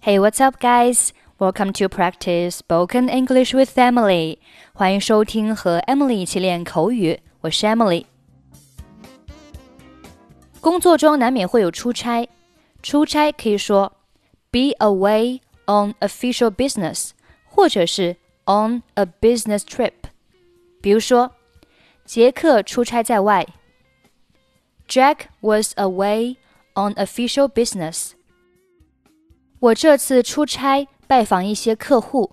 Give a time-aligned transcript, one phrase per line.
[0.00, 1.10] Hey, what's up, guys?
[1.38, 4.38] Welcome to practice spoken English with Emily.
[4.72, 7.20] 欢迎收听和 Emily 一起练口语。
[7.40, 8.06] 我是 Emily。
[10.60, 12.28] 工作中难免会有出差，
[12.82, 13.92] 出差可以说
[14.50, 17.10] be away on official business，
[17.44, 18.16] 或者是
[18.46, 19.92] on a business trip。
[20.80, 21.32] 比如说，
[22.04, 23.46] 杰克出差在外。
[24.86, 26.36] Jack was away
[26.74, 28.12] on official business.
[29.60, 32.32] 我这次出差拜访一些客户。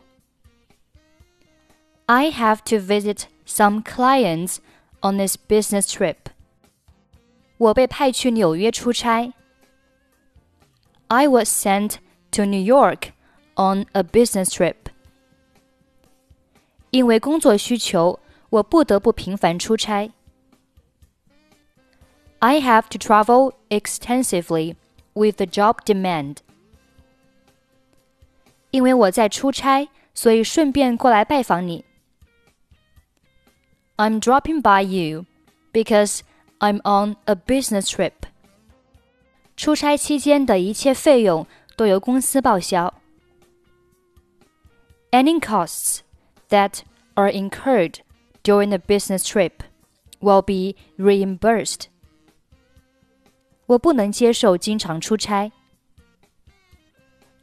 [2.05, 4.57] I have to visit some clients
[5.01, 6.17] on this business trip.
[7.57, 9.33] 我被派去纽约出差。
[11.07, 11.95] I was sent
[12.31, 13.11] to New York
[13.55, 14.75] on a business trip.
[16.89, 20.11] 因为工作需求，我不得不频繁出差。
[22.39, 24.75] I have to travel extensively
[25.13, 26.37] with the job demand.
[28.75, 31.85] 因为我在出差，所以顺便过来拜访你。
[33.97, 35.25] I'm dropping by you
[35.71, 36.21] because
[36.59, 38.13] I'm on a business trip.
[39.55, 41.45] 出差期间的一切费用
[41.75, 42.93] 都由公司报销。
[45.11, 45.99] Any costs
[46.49, 46.79] that
[47.15, 47.99] are incurred
[48.43, 49.51] during the business trip
[50.19, 51.87] will be reimbursed.
[53.67, 55.51] 我不能接受经常出差。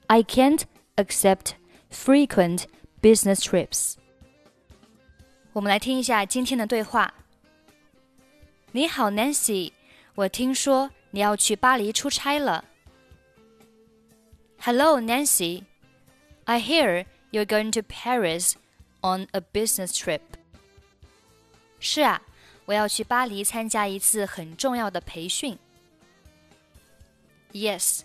[0.07, 0.63] I can't
[0.97, 1.53] accept
[1.91, 2.65] frequent
[3.01, 3.95] business trips.
[5.53, 7.13] 我们来听一下今天的对话。
[8.73, 9.73] 你好，Nancy，
[10.15, 12.65] 我听说你要去巴黎出差了。
[14.61, 15.65] Hello, Nancy.
[16.45, 18.55] I hear you're going to Paris
[19.01, 20.21] on a business trip.
[21.81, 22.23] 是啊，
[22.67, 25.59] 我要去巴黎参加一次很重要的培训。
[27.53, 28.03] Yes,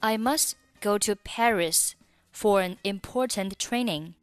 [0.00, 0.52] I must
[0.82, 1.92] go to Paris
[2.32, 4.14] for an important training.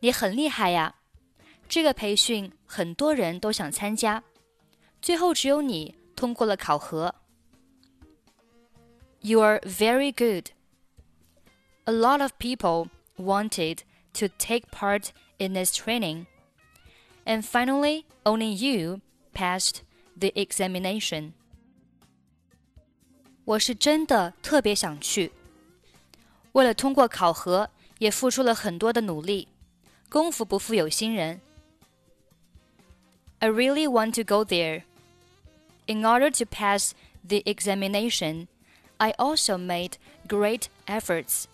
[0.00, 0.96] 你很厉害呀！
[1.68, 4.22] 这个培训很多人都想参加，
[5.02, 7.14] 最后只有你通过了考核。
[9.20, 10.50] You are very good.
[11.84, 13.80] A lot of people wanted
[14.14, 15.08] to take part
[15.38, 16.26] in this training,
[17.24, 19.00] and finally, only you
[19.34, 19.80] passed
[20.18, 21.32] the examination.
[23.44, 25.32] 我是真的特别想去。
[26.52, 29.48] 为了通过考核，也付出了很多的努力，
[30.08, 31.40] 功夫不负有心人。
[33.40, 34.82] I really want to go there.
[35.86, 36.92] In order to pass
[37.26, 38.48] the examination,
[38.96, 39.92] I also made
[40.26, 41.44] great efforts.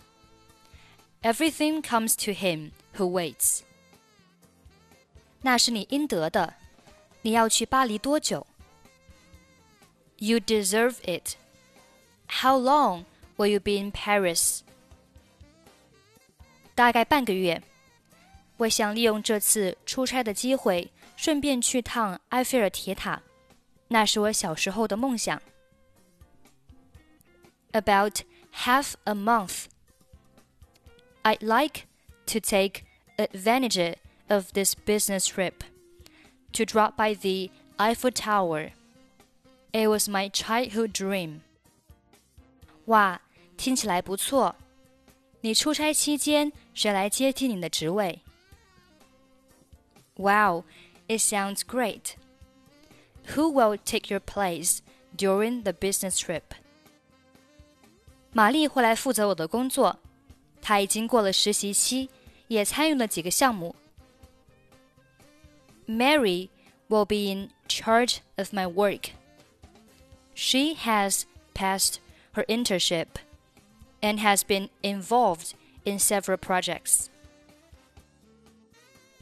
[1.23, 3.61] Everything comes to him who waits.
[5.43, 6.55] 那是你应得的。
[7.23, 8.47] 你要去巴黎多久？
[10.19, 11.37] You deserve it.
[12.29, 13.05] How long
[13.37, 14.61] will you be in Paris?
[16.79, 17.63] 大概半个月。
[18.57, 23.21] 我想利用这次出差的机会，顺便去趟埃菲尔铁塔，
[23.89, 25.43] 那是我小时候的梦想。
[27.73, 28.21] About
[28.53, 29.65] half a month.
[31.25, 31.87] I'd like
[32.27, 32.85] to take
[33.17, 33.97] advantage
[34.29, 35.55] of this business trip
[36.53, 38.71] to drop by the Eiffel Tower.
[39.73, 41.41] It was my childhood dream.
[42.85, 43.21] 哇，
[43.57, 44.55] 听起来不错。
[45.41, 48.21] 你出差期间谁来接替你的职位？
[50.17, 50.65] Wow,
[51.07, 52.15] it sounds great.
[53.35, 54.79] Who will take your place
[55.17, 56.43] during the business trip?
[58.33, 59.99] 玛丽会来负责我的工作，
[60.61, 62.09] 她已经过了实习期，
[62.49, 63.75] 也参与了几个项目。
[65.87, 66.49] Mary
[66.89, 69.11] will be in charge of my work.
[70.35, 71.97] She has passed
[72.35, 73.07] her internship
[74.01, 75.53] and has been involved
[75.85, 77.07] in several projects.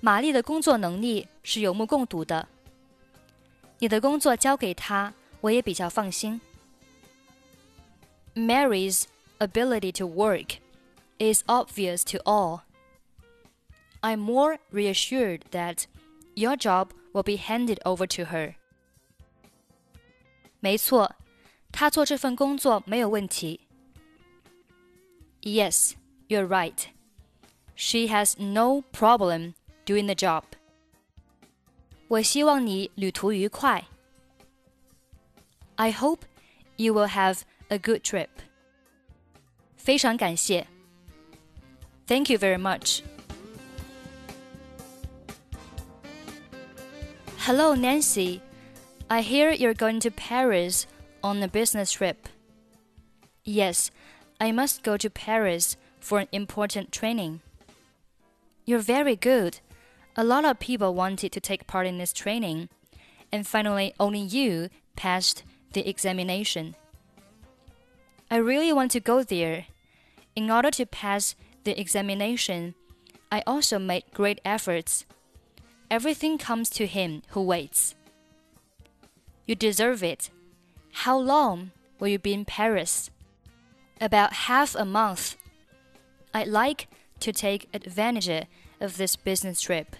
[0.00, 2.48] 玛丽的工作能力是有目共睹的。
[3.78, 6.40] 你的工作交给她，我也比较放心。
[8.34, 9.04] Mary's
[9.38, 10.58] ability to work
[11.18, 12.62] is obvious to all.
[14.00, 15.84] I'm more reassured that
[16.34, 18.54] your job will be handed over to her.
[20.60, 21.14] 没错，
[21.70, 23.60] 他做这份工作没有问题。
[25.42, 25.96] Yes,
[26.28, 26.88] you're right.
[27.74, 29.54] She has no problem
[29.84, 30.44] doing the job.
[32.08, 33.84] 我希望你旅途愉快。
[35.76, 36.20] I hope
[36.76, 38.28] you will have a good trip.
[39.76, 40.66] 非常感谢。
[42.06, 43.02] Thank you very much.
[47.38, 48.40] Hello, Nancy.
[49.08, 50.86] I hear you're going to Paris
[51.22, 52.28] on a business trip.
[53.44, 53.90] Yes,
[54.39, 57.41] I must go to Paris for an important training.
[58.65, 59.59] You're very good.
[60.15, 62.69] A lot of people wanted to take part in this training,
[63.31, 65.43] and finally, only you passed
[65.73, 66.75] the examination.
[68.29, 69.65] I really want to go there.
[70.35, 72.75] In order to pass the examination,
[73.31, 75.05] I also made great efforts.
[75.89, 77.95] Everything comes to him who waits.
[79.45, 80.29] You deserve it.
[80.91, 83.09] How long will you be in Paris?
[83.99, 85.35] About half a month.
[86.33, 86.87] I'd like
[87.19, 88.45] to take advantage
[88.79, 89.95] of this business trip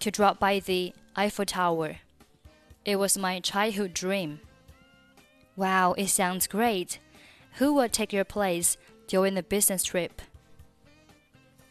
[0.00, 1.96] to drop by the Eiffel Tower.
[2.84, 4.40] It was my childhood dream.
[5.56, 6.98] Wow, it sounds great.
[7.54, 8.76] Who will take your place
[9.06, 10.20] during the business trip?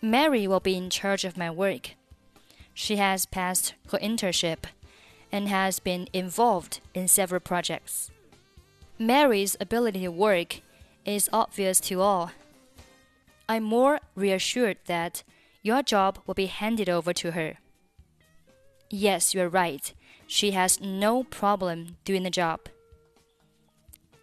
[0.02, 1.92] Mary will be in charge of my work.
[2.74, 4.64] She has passed her internship
[5.32, 8.10] and has been involved in several projects.
[8.98, 10.62] Mary's ability to work
[11.06, 12.32] is obvious to all.
[13.48, 15.24] I'm more reassured that
[15.62, 17.58] your job will be handed over to her.
[18.90, 19.94] Yes, you're right.
[20.28, 22.62] She has no problem doing the job.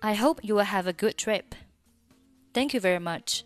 [0.03, 1.55] I hope you will have a good trip.
[2.55, 3.45] Thank you very much.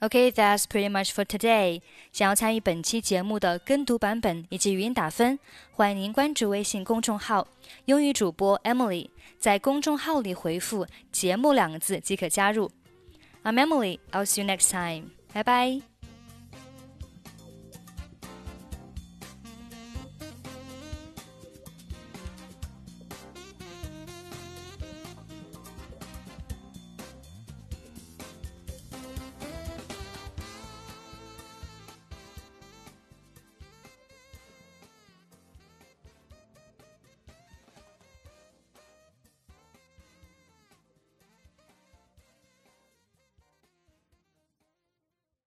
[0.00, 1.80] OK, that's pretty much for today.
[2.12, 5.38] 想要参与本期节目的跟读版本以及语音打分，
[5.72, 7.48] 欢迎您关注微信公众号
[7.86, 9.08] “英语主播 Emily”。
[9.38, 12.70] 在公众号里回复“节目”两个字即可加入。
[13.42, 13.98] I'm Emily.
[14.12, 15.12] I'll see you next time.
[15.32, 15.95] 拜拜。